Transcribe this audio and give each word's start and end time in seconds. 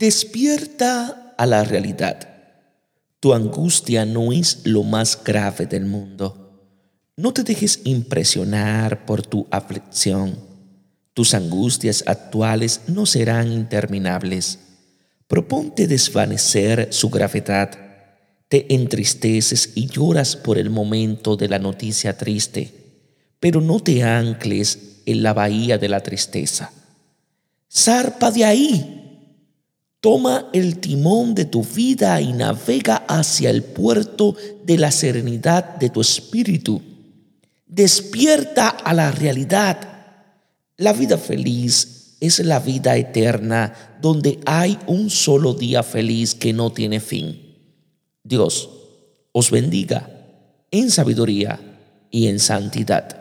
Despierta 0.00 1.34
a 1.36 1.44
la 1.44 1.62
realidad. 1.62 2.26
Tu 3.20 3.34
angustia 3.34 4.06
no 4.06 4.32
es 4.32 4.62
lo 4.64 4.82
más 4.82 5.22
grave 5.22 5.66
del 5.66 5.84
mundo. 5.84 6.72
No 7.18 7.34
te 7.34 7.42
dejes 7.42 7.82
impresionar 7.84 9.04
por 9.04 9.20
tu 9.20 9.46
aflicción. 9.50 10.38
Tus 11.12 11.34
angustias 11.34 12.02
actuales 12.06 12.80
no 12.86 13.04
serán 13.04 13.52
interminables. 13.52 14.58
Proponte 15.28 15.86
desvanecer 15.86 16.88
su 16.92 17.10
gravedad. 17.10 17.70
Te 18.48 18.74
entristeces 18.74 19.72
y 19.74 19.86
lloras 19.86 20.34
por 20.34 20.56
el 20.56 20.70
momento 20.70 21.36
de 21.36 21.50
la 21.50 21.58
noticia 21.58 22.16
triste, 22.16 22.72
pero 23.38 23.60
no 23.60 23.80
te 23.80 24.02
ancles 24.02 25.02
en 25.04 25.22
la 25.22 25.34
bahía 25.34 25.76
de 25.76 25.90
la 25.90 26.02
tristeza. 26.02 26.72
Zarpa 27.70 28.30
de 28.30 28.46
ahí 28.46 28.96
Toma 30.00 30.48
el 30.54 30.78
timón 30.80 31.34
de 31.34 31.44
tu 31.44 31.62
vida 31.62 32.20
y 32.20 32.32
navega 32.32 32.96
hacia 33.06 33.50
el 33.50 33.62
puerto 33.62 34.34
de 34.64 34.78
la 34.78 34.90
serenidad 34.90 35.76
de 35.76 35.90
tu 35.90 36.00
espíritu. 36.00 36.80
Despierta 37.66 38.68
a 38.70 38.94
la 38.94 39.10
realidad. 39.10 39.78
La 40.78 40.94
vida 40.94 41.18
feliz 41.18 42.16
es 42.20 42.38
la 42.38 42.60
vida 42.60 42.96
eterna 42.96 43.98
donde 44.00 44.40
hay 44.46 44.78
un 44.86 45.10
solo 45.10 45.52
día 45.52 45.82
feliz 45.82 46.34
que 46.34 46.54
no 46.54 46.72
tiene 46.72 47.00
fin. 47.00 47.38
Dios 48.24 48.70
os 49.32 49.50
bendiga 49.50 50.08
en 50.70 50.90
sabiduría 50.90 51.60
y 52.10 52.28
en 52.28 52.38
santidad. 52.38 53.19